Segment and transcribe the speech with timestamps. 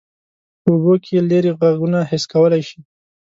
[0.61, 2.79] په اوبو کې لیرې غږونه حس کولی شي.